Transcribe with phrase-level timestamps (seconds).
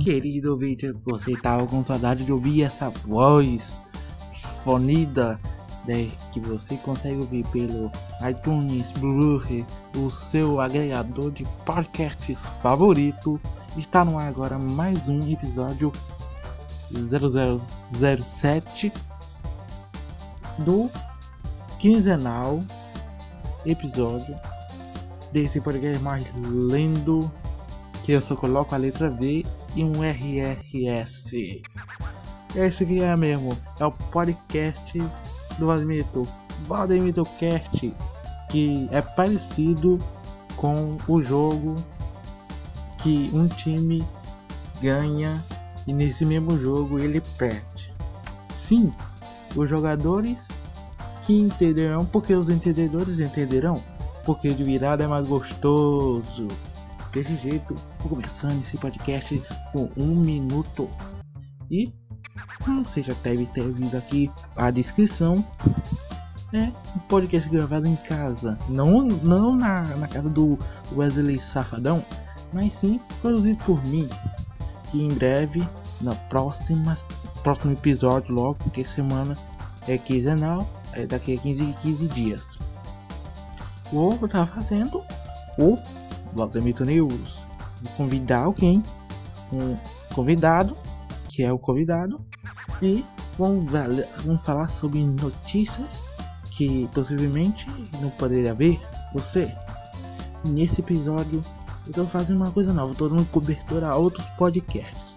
[0.00, 3.70] Querido ouvinte, você estava com saudade de ouvir essa voz
[4.64, 5.38] fonida
[5.86, 7.92] né, que você consegue ouvir pelo
[8.26, 13.38] iTunes, Blu-ray, o seu agregador de podcasts favorito.
[13.76, 15.92] Está no ar agora mais um episódio
[16.90, 18.90] 0007
[20.58, 20.90] do
[21.78, 22.60] quinzenal
[23.66, 24.34] episódio
[25.30, 27.30] desse podcast mais lindo
[28.02, 29.44] que eu só coloco a letra V
[29.74, 31.62] e um RRS.
[32.54, 34.98] Esse aqui é mesmo, é o podcast
[35.58, 36.26] do Valdemito,
[36.66, 37.94] Valdemito Cast,
[38.50, 39.98] que é parecido
[40.56, 41.76] com o jogo
[42.98, 44.04] que um time
[44.82, 45.42] ganha
[45.86, 47.92] e nesse mesmo jogo ele perde.
[48.52, 48.92] Sim,
[49.56, 50.48] os jogadores
[51.24, 53.82] que entenderão, porque os entendedores entenderão,
[54.24, 56.48] porque de virada é mais gostoso.
[57.12, 59.42] Desse jeito, vou começando esse podcast
[59.72, 60.88] com um minuto.
[61.70, 61.92] E
[62.64, 65.44] como você já deve ter visto aqui a descrição,
[66.52, 70.58] é um podcast gravado em casa, não, não na, na casa do
[70.92, 72.04] Wesley Safadão,
[72.52, 74.08] mas sim produzido por mim.
[74.90, 75.66] Que em breve,
[76.00, 76.96] na próxima
[77.42, 79.36] próximo episódio, logo, porque semana
[79.88, 82.58] é quinzenal, é daqui a 15, 15 dias.
[83.92, 85.02] Vou estar fazendo
[85.58, 85.76] o
[86.32, 87.40] Valdemito News.
[87.82, 88.82] Vou convidar alguém,
[89.52, 89.76] um
[90.14, 90.76] convidado,
[91.28, 92.20] que é o convidado,
[92.82, 93.04] e
[93.38, 93.70] vamos,
[94.24, 95.88] vamos falar sobre notícias
[96.50, 97.66] que possivelmente
[98.00, 98.78] não poderia ver
[99.12, 99.50] você.
[100.44, 101.42] Nesse episódio
[101.86, 105.16] eu estou fazendo uma coisa nova, estou dando cobertura a outros podcasts.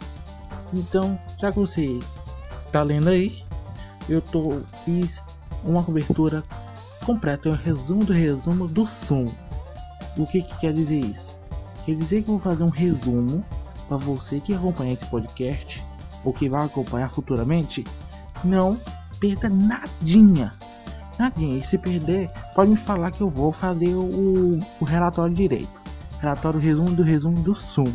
[0.73, 1.99] Então, já que você
[2.65, 3.43] está lendo aí,
[4.09, 5.21] eu tô, fiz
[5.63, 6.43] uma cobertura
[7.05, 9.27] completa, um resumo do resumo do som.
[10.17, 11.39] O que, que quer dizer isso?
[11.85, 13.43] Quer dizer que eu vou fazer um resumo
[13.87, 15.83] para você que acompanha esse podcast
[16.23, 17.83] ou que vai acompanhar futuramente.
[18.43, 18.77] Não
[19.19, 20.51] perda nadinha.
[21.17, 21.57] Nadinha.
[21.57, 25.81] E se perder, pode me falar que eu vou fazer o, o relatório direito.
[26.19, 27.85] Relatório resumo do resumo do som.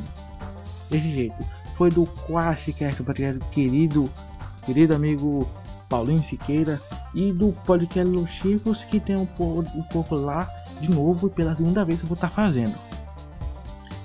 [0.91, 1.37] Desse jeito.
[1.77, 4.11] Foi do Quashcast, o podcast querido,
[4.67, 5.49] querido amigo
[5.89, 6.81] Paulinho Siqueira
[7.15, 10.49] e do podcast Los Chicos que tem um pouco, um pouco lá
[10.81, 12.75] de novo pela segunda vez eu vou estar tá fazendo.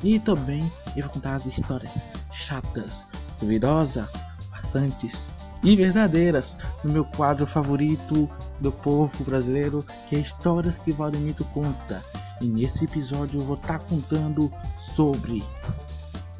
[0.03, 1.91] E também eu vou contar as histórias
[2.31, 3.06] chatas,
[3.39, 4.09] duvidosas,
[4.50, 5.28] passantes
[5.63, 8.29] e verdadeiras no meu quadro favorito
[8.59, 12.03] do povo brasileiro, que é Histórias que Valdemito conta.
[12.41, 15.41] E nesse episódio eu vou estar tá contando sobre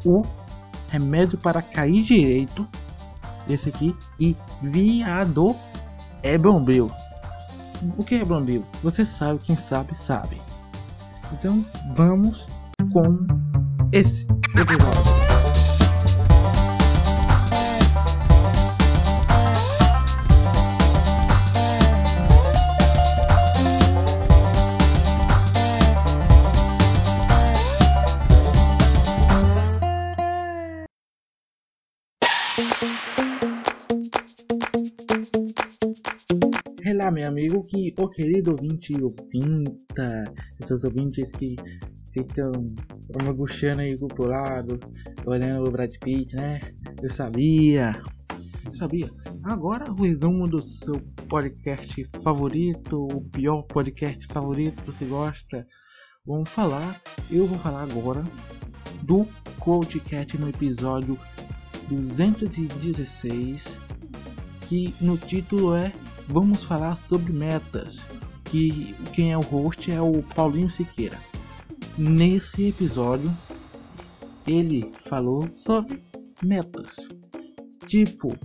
[0.05, 0.21] o
[0.89, 2.67] remédio para cair direito,
[3.50, 5.55] esse aqui, e viado
[6.21, 6.91] é bombril.
[7.97, 8.66] O que é bombril?
[8.81, 10.41] Você sabe, quem sabe, sabe.
[11.31, 12.45] Então vamos
[12.91, 13.25] com
[13.91, 14.25] esse
[14.57, 15.22] episódio.
[37.33, 40.23] Amigo, que o querido ouvinte ouvinta,
[40.59, 41.55] esses ouvintes que
[42.11, 42.51] ficam
[43.19, 44.79] amaguchando aí pro lado,
[45.25, 46.61] olhando o Brad Pitt, né?
[47.01, 47.99] Eu sabia,
[48.66, 49.11] eu sabia.
[49.44, 50.95] Agora o resumo do seu
[51.27, 55.67] podcast favorito, o pior podcast favorito que você gosta.
[56.25, 57.01] Vamos falar,
[57.31, 58.23] eu vou falar agora
[59.01, 59.27] do
[59.59, 61.17] Coachcat no episódio
[61.89, 63.79] 216,
[64.69, 65.91] que no título é
[66.28, 68.03] Vamos falar sobre metas.
[68.45, 71.17] Que quem é o host é o Paulinho Siqueira.
[71.97, 73.31] Nesse episódio,
[74.47, 76.00] ele falou sobre
[76.44, 76.95] metas.
[77.88, 78.35] Tipo,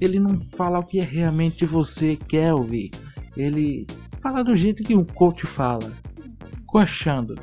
[0.00, 2.90] ele não fala o que realmente você quer ouvir.
[3.36, 3.86] Ele
[4.20, 5.92] fala do jeito que um coach fala,
[6.66, 7.34] coachando.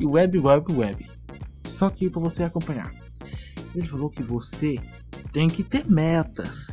[0.00, 1.06] E web, web, web.
[1.66, 2.92] Só que para você acompanhar.
[3.74, 4.76] Ele falou que você
[5.32, 6.66] tem que ter metas.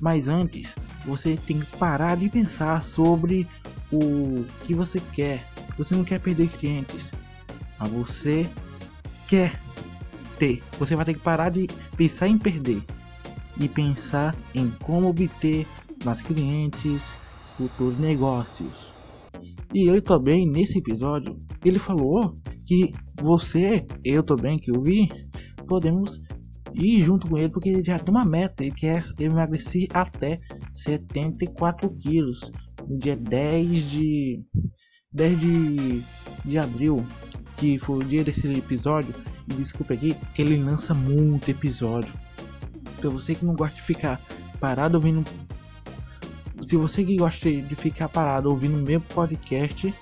[0.00, 3.46] Mas antes, você tem que parar de pensar sobre
[3.92, 5.44] o que você quer.
[5.76, 7.10] Você não quer perder clientes,
[7.78, 8.48] mas você
[9.28, 9.58] quer
[10.38, 10.62] ter.
[10.78, 11.66] Você vai ter que parar de
[11.96, 12.82] pensar em perder
[13.60, 15.66] e pensar em como obter
[16.04, 17.02] mais clientes,
[17.56, 18.92] futuros negócios.
[19.74, 22.34] E ele também nesse episódio ele falou
[22.66, 25.08] que você, eu também que eu vi,
[25.66, 26.20] podemos
[26.74, 30.38] ir junto com ele porque ele já tem uma meta, ele quer emagrecer até
[30.82, 32.50] 74 quilos
[32.88, 34.44] no dia 10 de
[35.12, 36.02] 10 de,
[36.44, 37.04] de abril,
[37.56, 39.14] que foi o dia desse episódio,
[39.48, 42.12] E desculpa aqui, que ele lança muito episódio.
[42.98, 44.20] Pra você que não gosta de ficar
[44.58, 45.24] parado ouvindo.
[46.62, 49.92] Se você que gosta de ficar parado ouvindo meu podcast,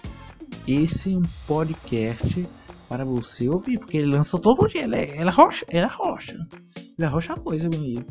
[0.68, 2.46] esse é um podcast
[2.88, 4.84] para você ouvir, porque ele lança todo dia.
[4.84, 6.36] Ele é, ele é rocha, ele é rocha.
[6.76, 8.04] Ele é rocha coisa, menino.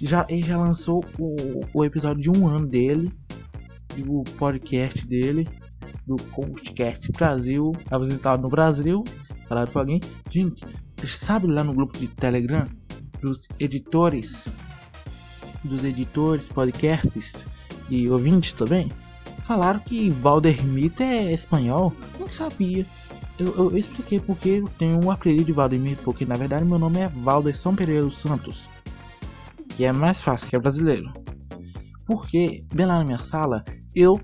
[0.00, 3.10] Já, ele já lançou o, o episódio de um ano dele,
[4.06, 5.48] o podcast dele,
[6.06, 7.72] do podcast Brasil.
[7.90, 9.04] Você estava no Brasil,
[9.48, 10.00] falaram com alguém.
[10.30, 10.64] Gente,
[11.04, 12.64] sabe lá no grupo de Telegram
[13.20, 14.46] dos editores,
[15.64, 17.44] dos editores, podcasts
[17.90, 18.90] e ouvintes também?
[19.44, 21.92] Falaram que Valdemito é espanhol.
[22.20, 22.84] Não sabia.
[23.38, 26.98] Eu, eu, expliquei porque eu tenho um apelido de Valdemir, porque na verdade meu nome
[26.98, 28.68] é Valderson Pereira dos Santos,
[29.78, 31.12] que é mais fácil, que é brasileiro.
[32.04, 33.64] Porque, bem lá na minha sala,
[33.94, 34.20] eu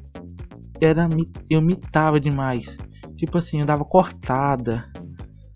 [0.80, 1.08] era
[1.48, 2.76] eu mitava demais.
[3.16, 4.90] Tipo assim, eu dava cortada.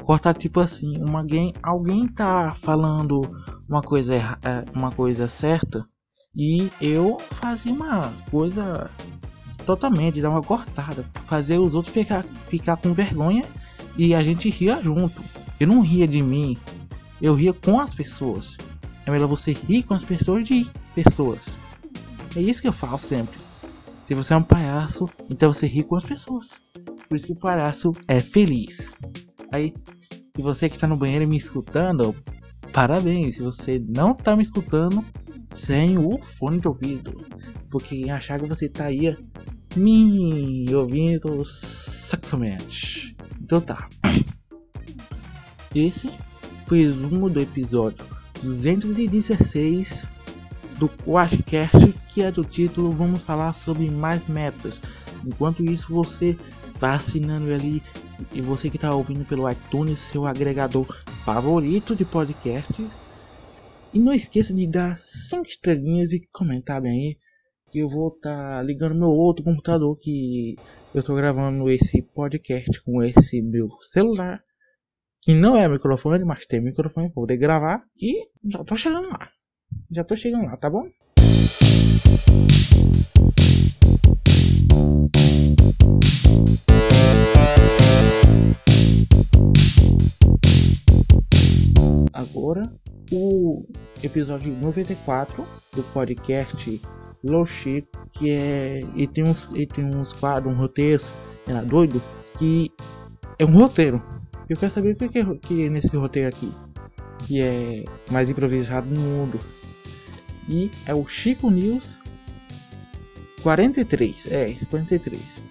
[0.04, 3.22] Cortada tipo assim, uma, alguém, alguém tá falando
[3.68, 5.84] uma coisa é, uma coisa certa
[6.32, 8.88] e eu fazia uma coisa
[9.66, 13.44] totalmente, dar uma cortada, fazer os outros ficar, ficar com vergonha
[13.96, 15.20] e a gente ria junto.
[15.58, 16.56] Eu não ria de mim,
[17.20, 18.56] eu ria com as pessoas.
[19.08, 21.56] É melhor você rir com as pessoas de pessoas.
[22.36, 23.38] É isso que eu falo sempre.
[24.06, 26.50] Se você é um palhaço, então você ri com as pessoas.
[27.08, 28.86] Por isso que o palhaço é feliz.
[29.50, 29.72] Aí,
[30.36, 32.14] se você que está no banheiro me escutando,
[32.70, 33.36] parabéns.
[33.36, 35.02] Se você não está me escutando,
[35.54, 37.26] sem o fone de ouvido.
[37.70, 39.16] Porque achar que você tá aí
[39.74, 43.16] me ouvindo sexualmente.
[43.40, 43.88] Então tá.
[45.74, 46.10] Esse
[46.66, 50.08] foi o resumo do episódio 216
[50.78, 54.80] do Quashcast, que é do título Vamos falar sobre mais metas.
[55.26, 56.36] Enquanto isso, você
[56.78, 57.82] vai assinando ali
[58.32, 60.86] e você que está ouvindo pelo iTunes, seu agregador
[61.24, 62.90] favorito de podcasts.
[63.92, 67.16] E não esqueça de dar 5 estrelinhas e comentar bem aí
[67.70, 70.56] que eu vou estar tá ligando meu outro computador que
[70.94, 74.42] eu estou gravando esse podcast com esse meu celular,
[75.20, 79.28] que não é microfone, mas tem microfone para poder gravar e já tô chegando lá.
[79.90, 80.88] Já tô chegando lá, tá bom?
[92.12, 92.72] Agora,
[93.12, 93.66] o
[94.02, 95.44] episódio 94
[95.74, 96.80] do podcast
[97.24, 98.80] Low Chico, que é.
[98.94, 101.02] E tem uns, e tem uns quadros, um roteiro,
[101.46, 102.00] era doido,
[102.38, 102.70] que
[103.38, 104.02] é um roteiro.
[104.48, 106.50] Eu quero saber o que é, que é nesse roteiro aqui,
[107.26, 109.40] que é mais improvisado no mundo.
[110.48, 111.98] E é o Chico News
[113.42, 115.42] 43, é, 43.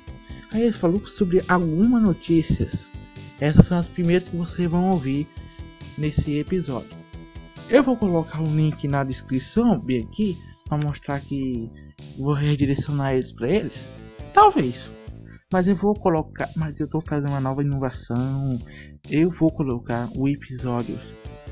[0.51, 2.89] Aí eles falaram sobre algumas notícias.
[3.39, 5.27] Essas são as primeiras que vocês vão ouvir
[5.97, 6.97] nesse episódio.
[7.69, 11.69] Eu vou colocar o link na descrição, bem aqui, para mostrar que
[12.17, 13.89] vou redirecionar eles para eles?
[14.33, 14.89] Talvez.
[15.51, 18.59] Mas eu vou colocar, mas eu tô fazendo uma nova inovação.
[19.09, 20.99] Eu vou colocar o episódio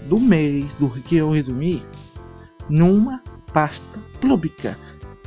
[0.09, 1.81] do mês do que eu resumi
[2.69, 4.77] numa pasta pública.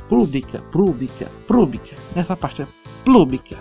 [0.07, 1.95] Pública, pública, pública.
[2.15, 2.67] Essa pasta é
[3.03, 3.57] pública.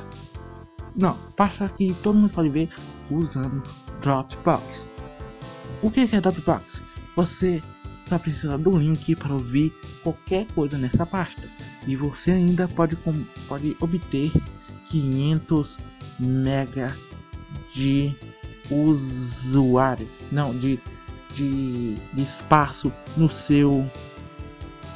[0.95, 2.69] Não, pasta que todo mundo pode ver
[3.11, 3.63] usando
[4.03, 4.87] Dropbox.
[5.83, 6.85] O que é Dropbox?
[7.17, 7.63] Você
[8.05, 9.73] está precisando do link para ouvir
[10.03, 11.49] qualquer coisa nessa pasta.
[11.87, 12.95] E você ainda pode,
[13.49, 14.31] pode obter
[14.91, 15.79] 500
[16.19, 16.95] mega
[17.73, 18.15] de
[18.71, 20.79] usuário, não, de,
[21.35, 23.85] de, de espaço no seu,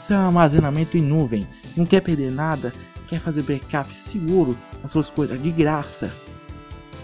[0.02, 1.46] seu armazenamento em nuvem.
[1.76, 2.72] Não quer perder nada?
[3.08, 6.14] Quer fazer backup seguro as suas coisas de graça?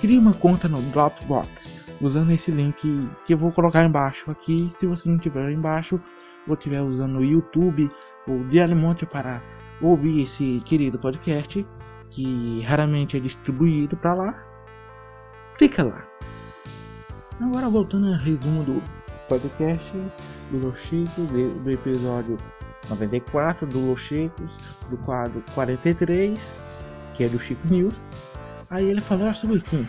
[0.01, 4.69] Crie uma conta no Dropbox usando esse link que eu vou colocar embaixo aqui.
[4.79, 6.01] Se você não tiver embaixo
[6.47, 7.91] ou estiver usando o YouTube
[8.27, 9.43] ou Dialimonte para
[9.81, 11.67] ouvir esse querido podcast
[12.11, 14.47] que raramente é distribuído para lá,
[15.57, 16.07] clica lá.
[17.41, 18.83] Agora voltando ao resumo do
[19.29, 19.93] podcast
[20.51, 22.37] do Los Chicos, do episódio
[22.89, 24.57] 94 do Los Chicos,
[24.91, 26.55] do quadro 43,
[27.15, 28.01] que é do Chico News.
[28.71, 29.87] Aí ele falou sobre o que?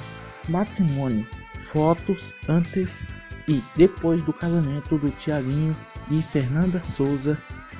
[0.48, 1.26] Matrimônio
[1.72, 3.06] fotos antes
[3.48, 5.76] e depois do casamento do Tiaguinho
[6.10, 7.38] e Fernanda Souza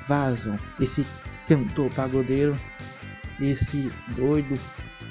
[0.08, 0.58] vazam.
[0.80, 1.04] Esse
[1.46, 2.56] cantor pagodeiro,
[3.40, 4.54] esse doido,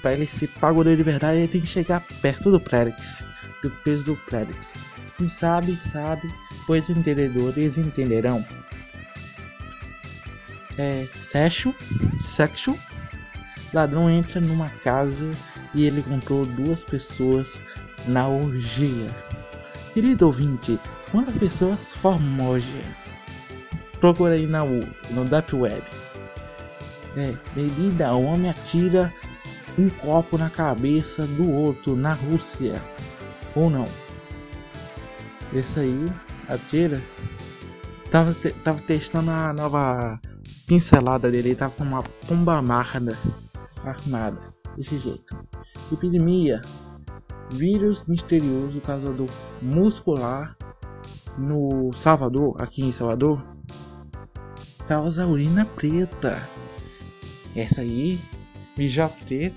[0.01, 3.23] para ele ser pagodeiro de verdade, ele tem que chegar perto do Prélix,
[3.61, 4.71] do peso do Prélix.
[5.17, 6.31] Quem sabe, sabe,
[6.65, 8.45] pois entendedores entenderão.
[10.77, 11.75] É, sexo,
[12.21, 12.77] sexo,
[13.73, 15.29] ladrão entra numa casa
[15.73, 17.59] e ele encontrou duas pessoas
[18.07, 19.13] na orgia.
[19.93, 20.79] Querido ouvinte,
[21.11, 22.85] quantas pessoas famosas
[23.99, 25.83] procura aí na, no Dark Web.
[27.15, 29.13] É, bebida, homem atira
[29.77, 32.81] um copo na cabeça do outro na Rússia.
[33.55, 33.87] Ou não?
[35.53, 36.11] Esse aí,
[36.47, 37.01] atira.
[38.11, 40.19] Tava, te, tava testando a nova
[40.67, 43.17] pincelada dele, tava com uma pomba armada.
[43.83, 44.39] Armada,
[44.75, 45.37] desse jeito.
[45.91, 46.61] Epidemia.
[47.51, 49.27] Vírus misterioso causador
[49.59, 50.55] muscular
[51.37, 53.41] no Salvador, aqui em Salvador,
[54.87, 56.37] causa urina preta.
[57.55, 58.19] Essa aí,
[58.77, 59.55] mijar preto,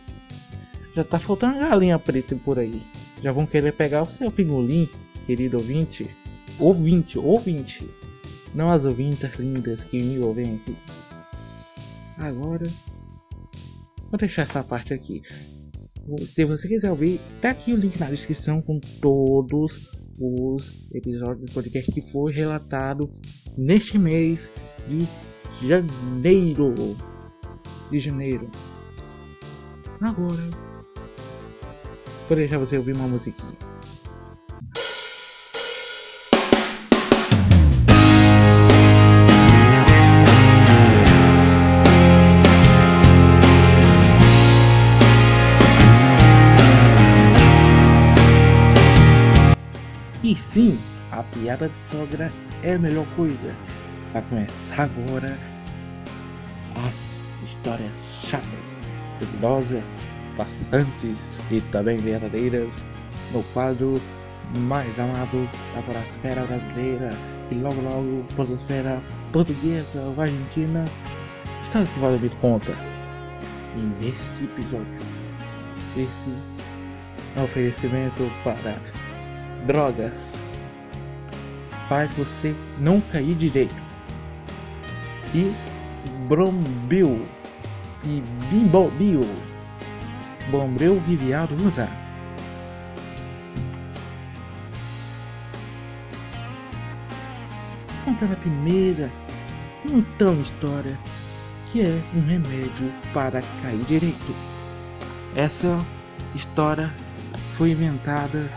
[0.95, 2.83] já tá faltando galinha preta por aí.
[3.23, 4.89] Já vão querer pegar o seu pingolim,
[5.27, 6.09] querido ouvinte.
[6.59, 7.89] Ouvinte, ouvinte.
[8.55, 10.77] Não as ouvintas lindas que me ouvem aqui.
[12.19, 12.67] Agora,
[14.11, 15.23] vou deixar essa parte aqui.
[16.27, 19.89] Se você quiser ouvir, tá aqui o link na descrição com todos
[20.21, 23.11] os episódios do podcast que foi relatado
[23.57, 24.51] neste mês
[24.89, 26.75] de janeiro.
[27.93, 28.51] De janeiro.
[30.01, 30.49] Agora,
[32.27, 33.53] vou deixar você ouvir uma musiquinha.
[50.25, 50.79] E sim,
[51.11, 52.33] a piada de sogra
[52.63, 53.55] é a melhor coisa.
[54.15, 55.39] Vai começar agora
[56.75, 57.12] as
[57.63, 58.81] histórias chatas,
[59.21, 59.85] duvidosas,
[60.37, 62.85] façantes e também verdadeiras
[63.33, 64.01] no quadro
[64.59, 67.11] mais amado da podosfera brasileira
[67.53, 69.01] e logo logo podosfera
[69.33, 70.85] portuguesa ou argentina
[71.63, 72.73] está se valendo conta.
[73.77, 74.99] E neste episódio,
[75.97, 76.33] esse
[77.37, 78.77] é um oferecimento para
[79.69, 80.33] drogas
[81.89, 83.77] faz você não cair direito.
[85.33, 85.53] E
[86.29, 87.29] Brombil
[88.05, 89.27] e Bimbobil.
[90.51, 91.89] Bombril Viviado usa.
[98.05, 99.11] Contando a primeira
[99.85, 100.99] então história
[101.71, 104.35] que é um remédio para cair direito.
[105.35, 105.79] Essa
[106.35, 106.93] história
[107.57, 108.51] foi inventada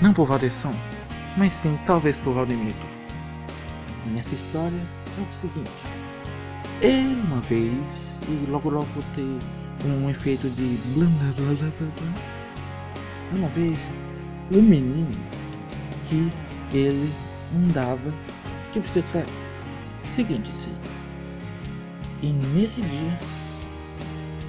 [0.00, 0.72] não por Valdesson,
[1.36, 2.86] mas sim talvez por Valdemito.
[4.06, 4.80] Nessa história
[5.18, 5.70] é o seguinte:
[6.80, 7.84] ele uma vez,
[8.28, 9.38] e logo logo ter
[9.86, 12.30] um efeito de blá blá blá blá blá,
[13.32, 13.78] uma vez,
[14.52, 15.06] um menino
[16.08, 16.30] que
[16.76, 17.10] ele
[17.54, 18.10] andava
[18.72, 19.30] de bicicleta.
[20.14, 20.74] Seguinte, sim.
[22.22, 23.18] E nesse dia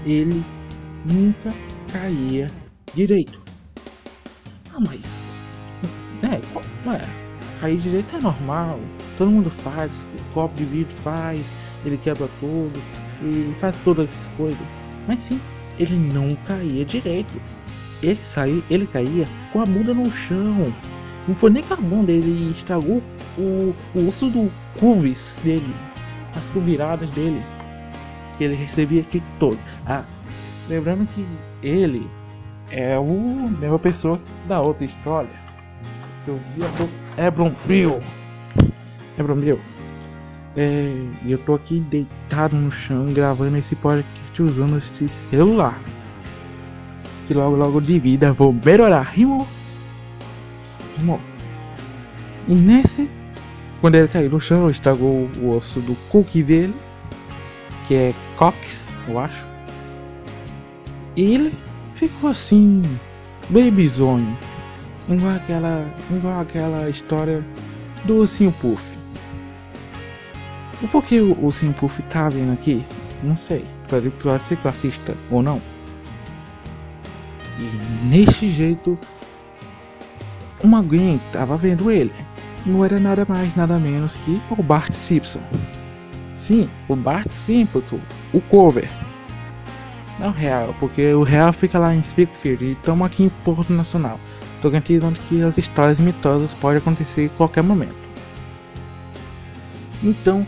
[0.06, 0.44] ele
[1.06, 1.54] nunca
[1.92, 2.48] caía
[2.94, 3.40] direito.
[4.74, 5.02] Ah, mas
[6.24, 8.80] é, é, cair direito é normal,
[9.18, 11.46] todo mundo faz, o copo de vidro faz,
[11.86, 12.82] ele quebra tudo,
[13.22, 14.62] e faz todas essas coisas.
[15.08, 15.40] Mas sim,
[15.80, 17.34] ele não caía direito.
[18.02, 20.74] Ele saiu, ele caía com a bunda no chão.
[21.28, 23.02] Não foi nem com a bunda, ele estragou
[23.38, 25.74] o, o osso do cuvis dele,
[26.36, 27.42] as curviradas dele,
[28.38, 29.60] que ele recebia aqui todo.
[29.86, 30.04] Ah,
[30.68, 31.26] lembrando que
[31.62, 32.10] ele
[32.72, 35.42] é o mesma pessoa da outra história
[36.28, 38.02] eu vi a Hebron Bill.
[39.18, 39.60] Hebron Bill.
[40.56, 40.94] É,
[41.26, 45.80] eu tô aqui deitado no chão gravando esse podcast usando esse celular.
[47.28, 49.04] Que logo logo de vida vou melhorar.
[49.04, 49.48] Rimou.
[50.98, 51.20] Rimou.
[52.48, 53.10] E nesse,
[53.80, 56.76] quando ele caiu no chão, estragou o osso do cookie dele.
[57.88, 59.46] Que é Cox, eu acho.
[61.16, 61.58] E ele
[61.96, 62.82] ficou assim,
[63.50, 64.38] babyzonho
[65.10, 67.44] igual aquela, igual aquela história
[68.06, 68.91] do Ursinho Puff.
[70.82, 72.84] O porquê o Ursinho Puff tá vindo aqui?
[73.24, 73.66] Não sei.
[73.88, 75.62] Pode, pode ser que eu assista ou não.
[77.60, 78.98] E neste jeito,
[80.64, 82.12] uma alguém tava vendo ele.
[82.66, 85.42] Não era nada mais, nada menos que o Bart Simpson.
[86.42, 88.00] Sim, o Bart Simpson,
[88.34, 88.90] o cover.
[90.20, 94.20] Não real, porque o real fica lá em Springfield e estamos aqui em Porto Nacional.
[94.62, 98.00] Tocantins onde que as histórias mitosas podem acontecer em qualquer momento.
[100.04, 100.46] Então,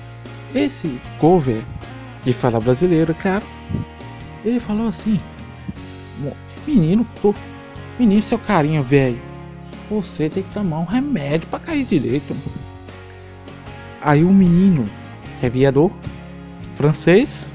[0.54, 1.64] esse cover
[2.24, 3.46] de fala brasileiro, claro,
[4.46, 5.20] ele falou assim:
[6.66, 7.34] Menino, tô,
[8.00, 9.20] menino, seu carinha velho,
[9.90, 12.36] você tem que tomar um remédio para cair direito.
[14.02, 14.86] Aí o menino,
[15.40, 15.92] que é viador,
[16.76, 17.50] francês,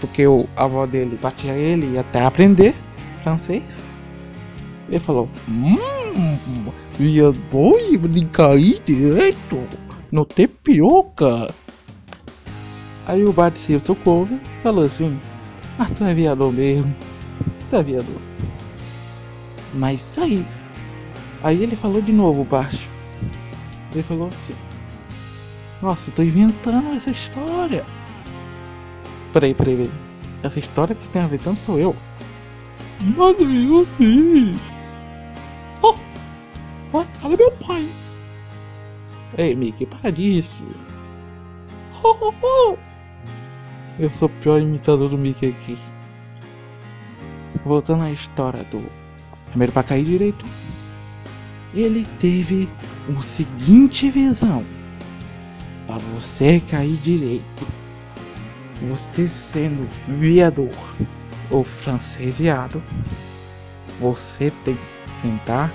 [0.00, 2.74] porque o, a avó dele batia ele até aprender
[3.22, 3.82] francês,
[4.88, 5.78] ele falou: Hum,
[6.98, 9.58] viado, oi, de cair direito
[10.10, 11.52] no tapioca.
[13.06, 15.20] Aí o Batista Socorro falou assim,
[15.78, 16.92] ah, tu é viador mesmo,
[17.70, 18.20] tu é viador.
[19.74, 20.44] Mas aí,
[21.42, 22.88] aí ele falou de novo baixo.
[23.92, 24.54] Ele falou assim,
[25.80, 27.84] nossa, eu tô inventando essa história.
[29.32, 29.90] Peraí, peraí, peraí.
[30.42, 31.94] Essa história que tem a ver tanto sou eu.
[33.16, 34.58] Mas eu sim.
[35.82, 35.94] Oh,
[36.92, 37.86] oh, cadê meu pai?
[39.38, 40.64] Ei, Mickey, para disso.
[42.02, 42.85] Oh, oh, oh.
[43.98, 45.78] Eu sou o pior imitador do Mickey aqui.
[47.64, 48.84] Voltando à história do
[49.48, 50.44] primeiro para cair direito.
[51.72, 52.68] Ele teve
[53.08, 54.62] o seguinte visão.
[55.86, 57.66] Para você cair direito.
[58.90, 59.88] Você sendo
[60.20, 60.68] viador
[61.50, 62.82] ou francês viado,
[63.98, 65.72] você tem que sentar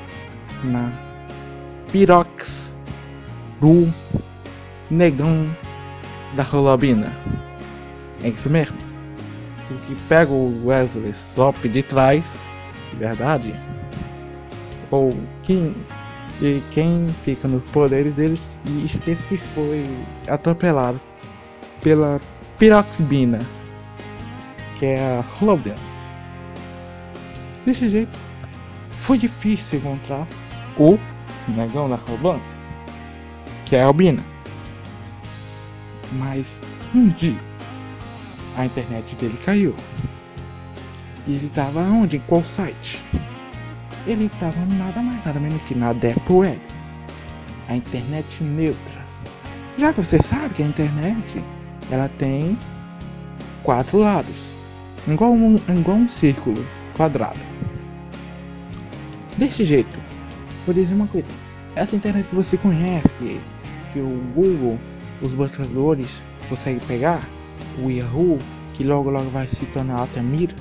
[0.64, 0.92] na
[1.92, 2.78] pirox
[3.60, 3.92] do
[4.92, 5.50] negão
[6.36, 7.12] da rolobina.
[8.24, 8.78] É isso mesmo.
[9.70, 12.26] O que pega o Wesley Sop de trás,
[12.98, 13.54] verdade?
[14.92, 15.14] Ou
[15.44, 15.76] quem
[16.42, 19.86] e quem fica nos poderes deles e esquece que foi
[20.28, 21.00] atropelado
[21.82, 22.20] pela
[22.58, 23.40] piroxbina,
[24.80, 25.76] que é a Holobina.
[27.66, 28.18] Desse jeito,
[28.90, 30.28] foi difícil encontrar
[30.78, 30.98] o
[31.48, 32.42] negão da Holobina,
[33.66, 34.24] que é a albina.
[36.14, 36.60] Mas
[36.94, 37.51] um dia
[38.58, 39.76] a internet dele caiu.
[41.28, 42.18] E ele tava onde?
[42.18, 43.02] Em qual site?
[44.08, 46.60] Ele tava nada mais nada menos que na Deep Web.
[47.70, 49.02] A internet neutra.
[49.78, 51.42] Já que você sabe que a internet
[51.92, 52.58] ela tem
[53.64, 54.36] quatro lados.
[55.08, 56.64] Igual um, igual um círculo
[56.96, 57.40] quadrado.
[59.38, 59.98] Deste jeito,
[60.66, 61.28] vou dizer uma coisa.
[61.76, 63.40] Essa internet que você conhece, que,
[63.94, 64.78] que o Google,
[65.22, 67.22] os buscadores conseguem pegar,
[67.80, 68.38] o Yahoo,
[68.74, 70.54] que logo logo vai se tornar Altamira,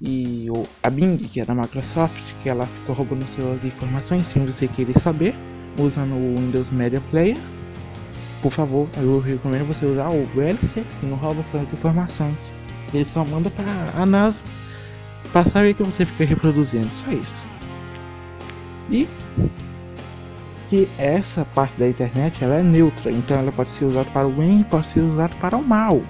[0.00, 4.44] e o, a Bing, que é da Microsoft, que ela ficou roubando suas informações sem
[4.44, 5.34] você querer saber,
[5.78, 7.36] usando o Windows Media Player.
[8.40, 12.54] Por favor, eu recomendo você usar o VLC, que não rouba suas informações.
[12.94, 14.42] Ele só manda para a NASA
[15.32, 17.46] para saber que você fica reproduzindo, só isso.
[18.90, 19.06] E
[20.70, 24.32] que essa parte da internet ela é neutra, então ela pode ser usada para o
[24.32, 26.00] bem, pode ser usada para o mal.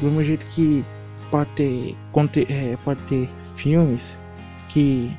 [0.00, 0.84] Do mesmo jeito que
[1.30, 1.96] pode ter,
[2.50, 4.02] é, pode ter filmes
[4.68, 5.10] que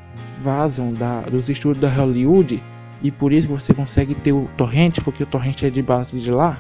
[0.42, 2.62] vazam da, dos estudos da Hollywood
[3.02, 6.32] e por isso você consegue ter o torrent, porque o torrent é de base de
[6.32, 6.60] lá.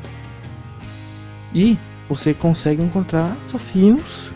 [1.53, 1.77] E
[2.09, 4.33] você consegue encontrar assassinos,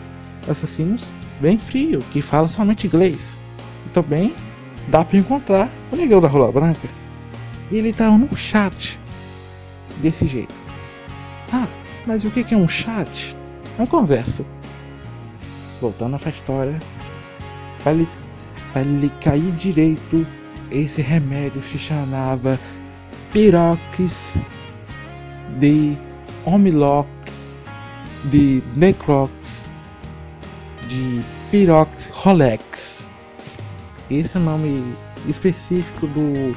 [0.48, 1.04] assassinos
[1.40, 3.38] bem frio, que falam somente inglês.
[3.86, 4.34] E também
[4.88, 6.88] dá para encontrar o negão da Rola Branca.
[7.70, 8.98] Ele tava num chat
[10.02, 10.54] desse jeito.
[11.52, 11.68] Ah,
[12.06, 13.36] mas o que é um chat?
[13.80, 14.44] Uma conversa.
[15.80, 16.78] Voltando a história,
[17.82, 18.08] para ele,
[18.74, 20.26] para ele cair direito,
[20.70, 22.60] esse remédio se chamava
[23.32, 24.34] Pirox
[25.58, 25.96] de
[26.44, 27.62] Omilox
[28.26, 29.70] de Necrox
[30.86, 33.08] de Pirox Rolex.
[34.10, 34.94] Esse é o nome
[35.26, 36.54] específico do,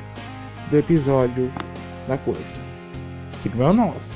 [0.70, 1.50] do episódio
[2.06, 2.58] da coisa,
[3.42, 4.12] que não é o nosso.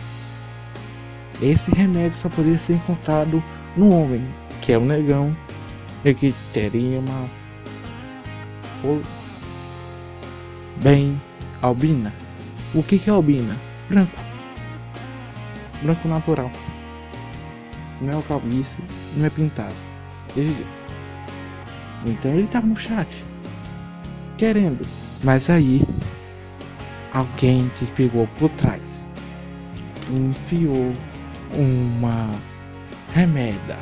[1.41, 3.43] Esse remédio só poderia ser encontrado
[3.75, 4.25] no homem,
[4.61, 5.35] que é o negão,
[6.03, 7.29] e que teria uma
[10.77, 11.21] bem
[11.61, 12.13] albina.
[12.73, 13.55] O que, que é albina?
[13.89, 14.21] Branco.
[15.81, 16.51] Branco natural.
[18.01, 18.83] Não é calvície,
[19.15, 19.75] não é pintado.
[22.05, 23.07] Então ele tava no chat.
[24.37, 24.85] Querendo.
[25.23, 25.81] Mas aí
[27.11, 28.81] alguém que pegou por trás
[30.11, 30.93] enfiou
[31.57, 32.31] uma
[33.11, 33.77] remeda.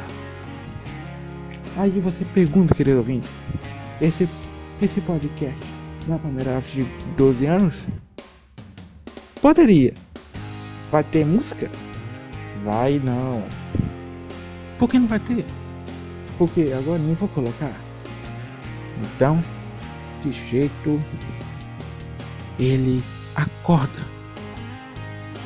[1.77, 3.29] Aí você pergunta, querido ouvinte,
[3.99, 4.29] esse,
[4.81, 5.59] esse podcast
[6.07, 6.83] na primeira de
[7.17, 7.85] 12 anos?
[9.41, 9.93] Poderia.
[10.89, 11.69] Vai ter música?
[12.63, 13.43] Vai não.
[14.79, 15.45] Por que não vai ter?
[16.37, 17.73] Porque agora nem vou colocar.
[19.03, 19.43] Então,
[20.23, 20.99] de jeito,
[22.57, 23.03] ele
[23.35, 24.05] acorda.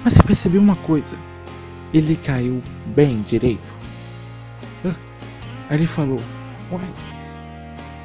[0.04, 1.16] Mas você percebeu uma coisa?
[1.94, 3.62] Ele caiu bem direito.
[5.70, 6.20] Aí ele falou:
[6.72, 6.90] Uai,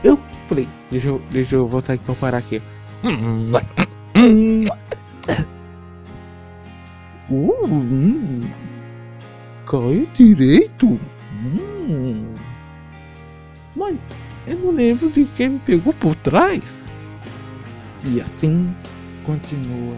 [0.03, 0.18] eu
[0.49, 2.61] falei: Deixa eu, deixa eu voltar aqui pra parar aqui.
[7.31, 8.40] Uh, hum,
[9.66, 11.01] caiu direito?
[11.33, 12.35] Hum.
[13.75, 13.97] Mas
[14.47, 16.62] eu não lembro de quem me pegou por trás.
[18.05, 18.75] E assim
[19.25, 19.97] continua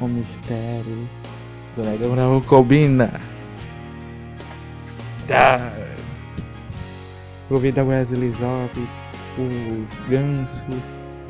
[0.00, 1.08] o mistério
[1.78, 3.20] Dragão da Colbina.
[5.28, 5.72] Tá.
[7.48, 8.76] Convida Wesley Zop,
[9.38, 10.64] o Ganso,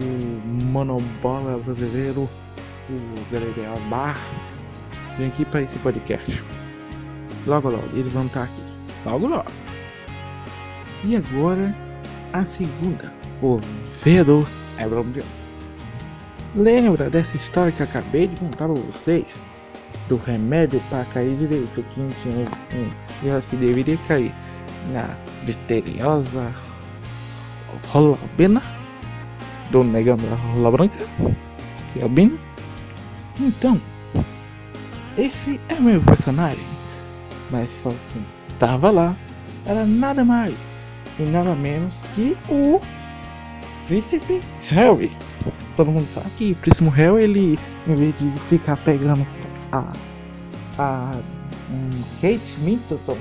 [0.01, 2.27] o Monobola brasileiro,
[2.89, 4.19] o Galerial Bar.
[5.19, 6.43] Vem aqui para esse podcast.
[7.47, 8.63] Logo, logo, eles vão estar aqui.
[9.05, 9.51] Logo, logo.
[11.05, 11.77] E agora,
[12.33, 13.13] a segunda.
[13.43, 13.61] O
[14.79, 15.27] Abraham Jones.
[16.57, 19.39] Lembra dessa história que acabei de contar para vocês?
[20.09, 21.83] Do remédio para cair direito, que
[22.23, 24.35] tinha um, que deveria cair
[24.92, 25.14] na
[25.47, 26.53] misteriosa
[27.88, 28.62] rola bena
[29.71, 31.07] do negão da rola branca,
[31.92, 32.38] que é o Bino.
[33.40, 33.81] Então,
[35.16, 36.64] esse é meu personagem,
[37.51, 38.21] mas só que
[38.59, 39.14] tava lá
[39.66, 40.55] era nada mais
[41.18, 42.81] e nada menos que o
[43.87, 45.11] Príncipe Harry.
[45.77, 49.27] Todo mundo sabe que o Príncipe Harry, ele, em vez de ficar pegando
[49.73, 49.93] a,
[50.79, 51.21] a
[51.71, 53.19] um, Kate Middleton,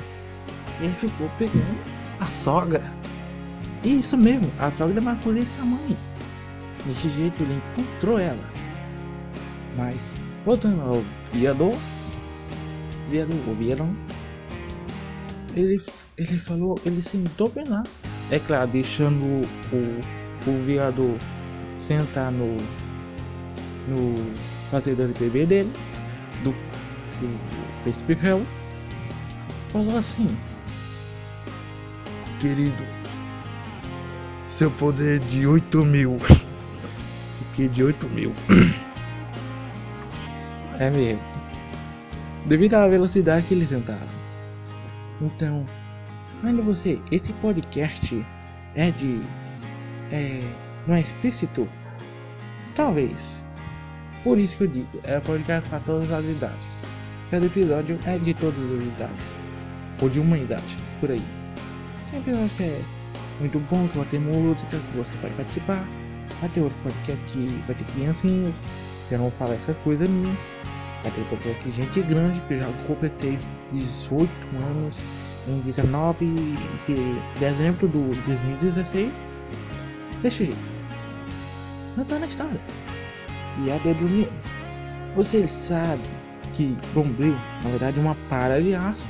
[0.81, 1.77] ele ficou pegando
[2.19, 2.83] a sogra.
[3.83, 5.97] Isso mesmo, a sogra que a mãe.
[6.85, 8.43] Desse jeito ele encontrou ela.
[9.75, 9.97] Mas,
[10.45, 11.75] voltando ao viador,
[13.09, 13.95] viador, o viadão,
[15.55, 15.81] ele,
[16.17, 17.83] ele falou, ele sentou bem lá.
[18.31, 20.01] É claro, deixando o,
[20.49, 21.15] o viador
[21.79, 22.57] sentar no,
[23.87, 24.15] no
[24.69, 25.71] fazedor de bebê dele,
[26.43, 27.39] do, do
[27.83, 28.45] Príncipe Hell,
[29.69, 30.27] falou assim:
[32.39, 32.83] Querido,
[34.45, 36.17] seu poder de 8 mil.
[37.51, 38.33] Fiquei de 8 mil.
[40.79, 41.21] É mesmo.
[42.45, 44.07] Devido à velocidade que eles entraram.
[45.19, 45.65] Então,
[46.43, 48.25] ainda você, esse podcast
[48.75, 49.21] é de.
[50.11, 50.39] É,
[50.85, 51.67] não é explícito?
[52.75, 53.17] Talvez.
[54.27, 56.83] Por isso que eu digo, é podcast para todas as idades.
[57.31, 59.25] Cada episódio é de todas as idades.
[60.01, 61.23] Ou de uma idade, por aí.
[62.11, 62.81] Tem episódio que é
[63.39, 65.87] muito bom, que vai ter música, que você pode participar.
[66.41, 68.59] Vai ter outro podcast que vai ter criancinhas,
[69.07, 70.37] que eu não vou falar essas coisas minhas.
[71.03, 73.39] Vai ter podcast que gente grande, que eu já completei
[73.71, 74.29] 18
[74.69, 74.97] anos
[75.47, 76.25] em 19
[76.85, 79.09] de dezembro de 2016.
[80.21, 80.57] Desse jeito.
[81.95, 82.59] Não tá na história.
[83.65, 84.25] E a Bedroom
[85.15, 86.03] Você sabe
[86.53, 89.05] que Bombril, na verdade, é uma para de aço.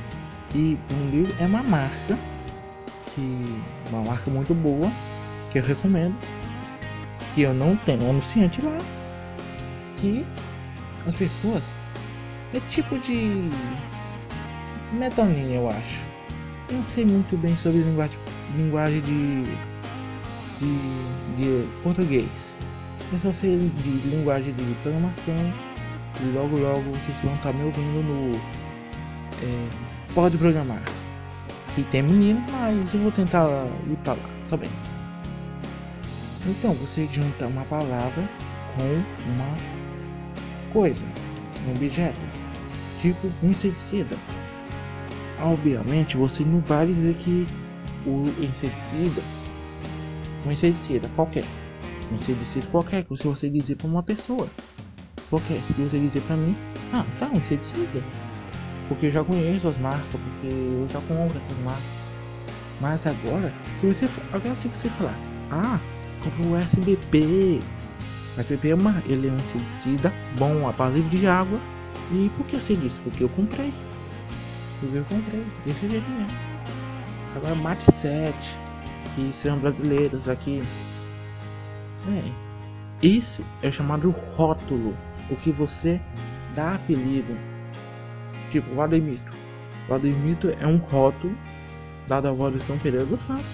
[0.54, 2.16] E Bombril é uma marca
[3.14, 3.44] que
[3.90, 4.90] uma marca muito boa
[5.50, 6.14] que eu recomendo
[7.34, 8.78] que eu não tenho um anunciante lá
[9.96, 10.24] que
[11.06, 11.62] as pessoas
[12.54, 13.50] é tipo de
[14.92, 16.04] metoninha eu acho
[16.68, 18.18] eu não sei muito bem sobre linguagem,
[18.56, 19.44] linguagem de,
[20.58, 22.28] de, de português
[23.32, 25.34] sei de linguagem de programação
[26.20, 28.36] e logo logo vocês vão estar me ouvindo no
[29.42, 29.68] é,
[30.14, 30.82] pode programar
[31.74, 33.46] que tem menino, mas eu vou tentar
[33.88, 34.70] ir pra lá, tá bem.
[36.46, 38.28] Então você junta uma palavra
[38.74, 39.54] com uma
[40.72, 41.06] coisa,
[41.66, 42.18] um objeto,
[43.00, 44.16] tipo um inseticida.
[45.40, 47.46] Obviamente você não vai dizer que
[48.04, 49.22] o inseticida,
[50.44, 51.44] um inseticida qualquer,
[52.10, 54.48] um inseticida qualquer, se você dizer para uma pessoa,
[55.30, 56.56] qualquer, se você dizer para mim,
[56.92, 58.02] ah, tá, um inseticida
[58.88, 61.84] porque eu já conheço as marcas, porque eu já compro essas marcas.
[62.80, 65.14] Mas agora, se você agora se você falar,
[65.50, 65.78] ah,
[66.24, 67.60] compra o SBP.
[68.36, 71.60] O SBP é uma, ele é um inseticida bom a base de água.
[72.10, 73.00] E por que eu sei disso?
[73.04, 73.72] Porque eu comprei.
[74.80, 76.38] Porque eu comprei, desse jeito mesmo.
[77.36, 78.34] Agora Mate 7,
[79.14, 80.62] que são brasileiros aqui.
[82.08, 83.06] É.
[83.06, 84.96] Isso é chamado rótulo,
[85.30, 86.00] o que você
[86.54, 87.36] dá apelido
[88.50, 89.30] Tipo, o Ademito.
[89.88, 91.34] O Ademito é um rótulo
[92.06, 93.44] dado a Valdecião Pereira do Santos.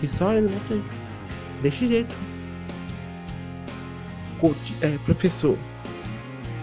[0.00, 0.82] Que só ele vai ter.
[1.62, 2.14] Desse jeito.
[4.42, 5.56] O é, professor.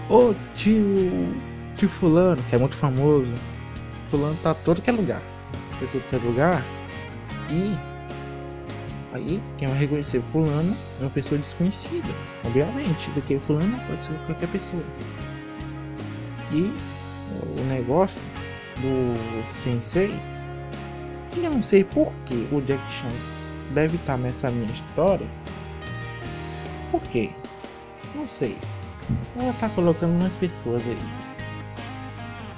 [0.09, 1.33] O tio.
[1.77, 3.33] Tio Fulano, que é muito famoso.
[4.11, 5.21] Fulano tá todo que é lugar.
[5.79, 6.63] Tá todo que é lugar.
[7.49, 7.90] E.
[9.13, 12.09] Aí, quem vai reconhecer Fulano é uma pessoa desconhecida.
[12.45, 14.83] Obviamente, do que Fulano pode ser qualquer pessoa.
[16.51, 16.73] E
[17.59, 18.21] o negócio
[18.77, 20.17] do Sensei,
[21.35, 23.11] eu não sei por que o Jack Chan
[23.73, 25.27] deve estar nessa minha história.
[26.89, 27.31] Por quê?
[28.15, 28.57] Não sei.
[29.37, 30.97] Ela tá colocando umas pessoas aí.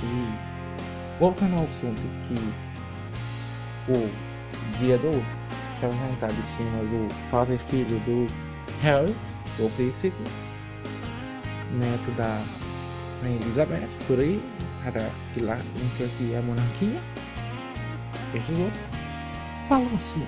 [0.03, 4.09] E voltando ao assunto que o
[4.79, 5.21] viador
[5.89, 8.27] que vai em cima do fazer filho do
[8.81, 9.15] Harry,
[9.59, 10.13] o príncipe,
[11.71, 12.41] neto da
[13.21, 14.41] Rainha Elizabeth, por aí,
[14.83, 17.01] cara que lá não quer que a monarquia.
[18.33, 18.81] Esses outros
[19.69, 20.25] falam assim,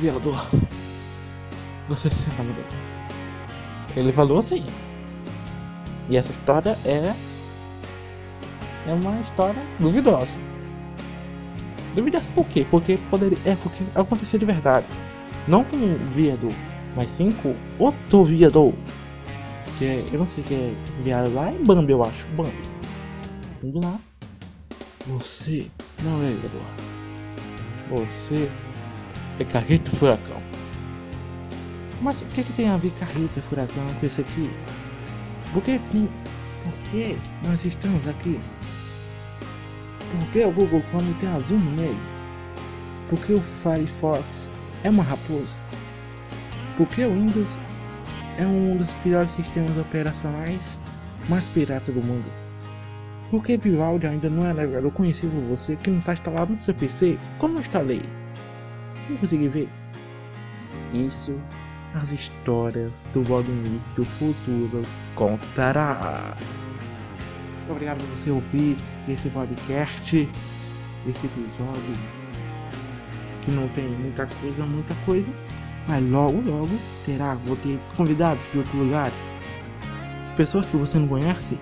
[0.00, 0.46] violador,
[1.88, 2.66] você se senta mulher.
[3.96, 4.64] Ele falou assim.
[6.08, 7.14] E essa história é
[8.86, 10.32] é uma história duvidosa.
[11.96, 12.66] Duvidosa por quê?
[12.70, 13.38] Porque poderia.
[13.46, 14.86] É porque aconteceu de verdade.
[15.48, 16.52] Não com o viador,
[16.94, 18.74] mas sim com outro viador.
[19.78, 22.26] Que é, eu não sei que é viado lá em Bambi, eu acho.
[22.36, 22.52] Bambi.
[23.64, 23.98] Indo lá.
[25.06, 25.68] Você
[26.02, 26.62] não é viador.
[27.90, 28.50] Você
[29.40, 30.42] é carreta furacão.
[32.02, 34.50] Mas o que, que tem a ver carreta furacão com isso aqui?
[35.54, 38.38] Porque, porque nós estamos aqui
[40.12, 41.98] porque o Google Chrome tem azul no meio?
[43.08, 44.48] Porque o Firefox
[44.82, 45.56] é uma raposa?
[46.76, 47.58] Porque o Windows
[48.38, 50.80] é um dos piores sistemas operacionais
[51.28, 52.30] mais pirata do mundo?
[53.30, 56.74] Porque Vivaldi ainda não é navegador conhecido por você que não está instalado no seu
[56.74, 57.18] PC?
[57.38, 58.02] Como eu instalei?
[59.08, 59.68] Não consegui ver.
[60.92, 61.34] Isso
[61.94, 64.82] as histórias do Valdemir do futuro
[65.14, 66.36] contará.
[67.68, 68.76] Obrigado por você ouvir
[69.08, 70.28] esse podcast,
[71.08, 71.92] esse episódio
[73.44, 75.30] que não tem muita coisa, muita coisa,
[75.88, 76.70] mas logo, logo
[77.04, 79.14] terá, vou ter convidados de outros lugares,
[80.36, 81.58] pessoas que você não conhece,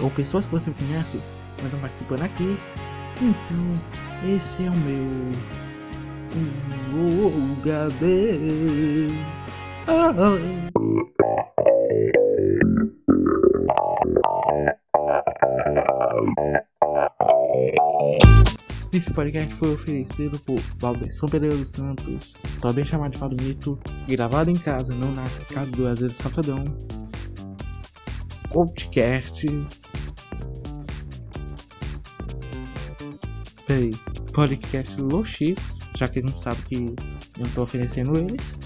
[0.00, 1.20] ou pessoas que você conhece,
[1.56, 2.58] mas estão participando aqui.
[3.22, 3.80] Então,
[4.28, 5.08] esse é o meu
[7.56, 9.06] lugar de...
[12.08, 12.25] Esse
[19.16, 24.54] podcast foi oferecido por Valdeção Pereira dos Santos, também chamado de Fado Mito, gravado em
[24.54, 26.64] casa, não na casa do Azedo Safadão.
[28.50, 29.46] Podcast.
[33.66, 33.90] Peraí,
[34.34, 36.94] podcast Los Chicos, já que não sabe que
[37.38, 38.58] eu tô oferecendo eles.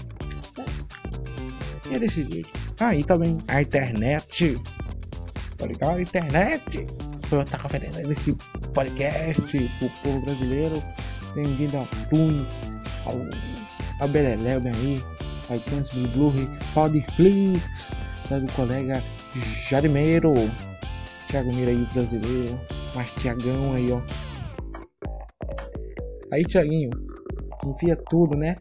[1.89, 2.49] É desse jeito.
[2.77, 4.61] Ah, e também a internet.
[5.57, 5.97] Tá ligado?
[5.97, 6.87] A internet.
[7.31, 8.35] Eu estar oferecendo esse
[8.73, 9.41] podcast
[9.79, 10.81] pro povo brasileiro.
[11.35, 12.49] Bem-vindo a Tunes,
[13.05, 13.17] ao,
[13.99, 15.03] ao bem aí.
[15.55, 16.31] iTunes, Blue,
[16.73, 17.89] Podflix,
[18.27, 19.03] tá do colega
[19.69, 20.33] Jarimeiro.
[21.27, 22.59] Thiago Mira aí, brasileiro.
[22.95, 24.01] Mas Tiagão aí, ó.
[26.31, 26.89] Aí, Tiaguinho.
[27.65, 28.55] Enfia tudo, né?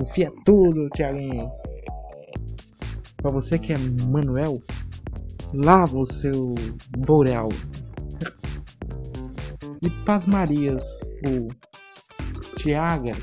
[0.00, 1.50] Enfia tudo, Tiaguinho.
[3.16, 4.60] Pra você que é Manuel,
[5.52, 6.54] lava o seu
[6.98, 7.48] Boreal.
[9.80, 10.82] E Paz Marias,
[11.24, 11.46] o
[12.56, 13.22] Tiagas,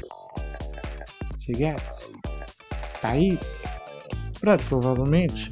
[1.38, 2.14] Tiguetes,
[3.02, 3.62] Thaís,
[4.70, 5.52] provavelmente.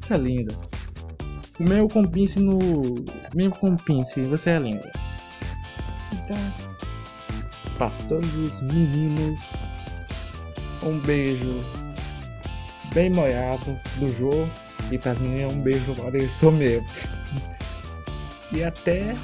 [0.00, 0.54] Você é linda.
[1.58, 2.58] O meu compinse no.
[3.34, 4.92] Meu compinse, você é linda.
[6.12, 6.36] Então,
[7.78, 9.52] para todos os meninos,
[10.84, 11.62] um beijo
[12.92, 14.48] bem molhado do Jô.
[14.90, 16.86] E pra mim é um beijo Maurício mesmo.
[18.50, 19.14] E até.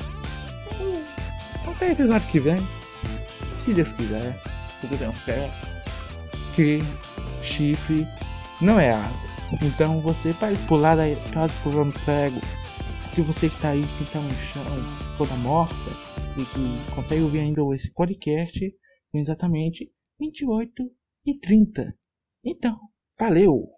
[1.74, 2.58] Até episódio que vem.
[3.58, 4.40] Se Deus quiser.
[4.80, 5.50] Tudo bem, fé.
[6.54, 6.80] Que
[7.42, 8.06] chifre
[8.60, 9.26] não é asa.
[9.60, 12.40] Então você vai pular da casa um prego.
[13.12, 14.64] Se você está aí que está no chão,
[15.18, 15.74] toda morta,
[16.36, 18.72] e que consegue ouvir ainda esse podcast,
[19.12, 20.72] exatamente 28
[21.26, 21.94] e 30.
[22.44, 22.78] Então,
[23.18, 23.70] valeu!